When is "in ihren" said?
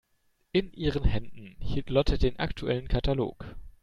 0.51-1.03